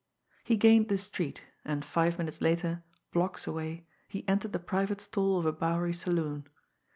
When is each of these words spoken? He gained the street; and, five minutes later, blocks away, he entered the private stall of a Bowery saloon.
He 0.43 0.57
gained 0.57 0.87
the 0.89 0.97
street; 0.97 1.43
and, 1.63 1.85
five 1.85 2.17
minutes 2.17 2.41
later, 2.41 2.81
blocks 3.13 3.45
away, 3.45 3.85
he 4.07 4.27
entered 4.27 4.51
the 4.51 4.57
private 4.57 4.99
stall 4.99 5.37
of 5.37 5.45
a 5.45 5.53
Bowery 5.53 5.93
saloon. 5.93 6.47